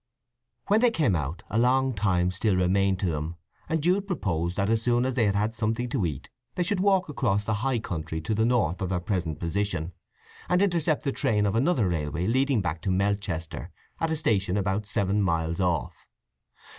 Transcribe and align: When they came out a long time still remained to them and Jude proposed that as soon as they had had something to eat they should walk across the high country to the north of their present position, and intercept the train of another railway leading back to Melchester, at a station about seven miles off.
When 0.65 0.79
they 0.79 0.89
came 0.89 1.15
out 1.15 1.43
a 1.47 1.59
long 1.59 1.93
time 1.93 2.31
still 2.31 2.55
remained 2.55 2.97
to 3.01 3.11
them 3.11 3.35
and 3.69 3.83
Jude 3.83 4.07
proposed 4.07 4.57
that 4.57 4.67
as 4.67 4.81
soon 4.81 5.05
as 5.05 5.13
they 5.13 5.25
had 5.27 5.35
had 5.35 5.53
something 5.53 5.89
to 5.89 6.07
eat 6.07 6.27
they 6.55 6.63
should 6.63 6.79
walk 6.79 7.07
across 7.07 7.45
the 7.45 7.53
high 7.61 7.77
country 7.77 8.19
to 8.21 8.33
the 8.33 8.43
north 8.43 8.81
of 8.81 8.89
their 8.89 8.99
present 8.99 9.39
position, 9.39 9.93
and 10.49 10.59
intercept 10.59 11.03
the 11.03 11.11
train 11.11 11.45
of 11.45 11.53
another 11.53 11.87
railway 11.87 12.25
leading 12.25 12.61
back 12.61 12.81
to 12.81 12.89
Melchester, 12.89 13.69
at 13.99 14.09
a 14.09 14.15
station 14.17 14.57
about 14.57 14.87
seven 14.87 15.21
miles 15.21 15.59
off. 15.59 16.07